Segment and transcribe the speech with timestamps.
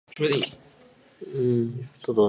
[0.01, 2.17] 阿梓从小就很可爱